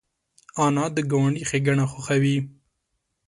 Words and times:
انا 0.65 0.85
د 0.95 0.97
ګاونډي 1.11 1.43
ښېګڼه 1.49 1.85
خوښوي 1.91 2.37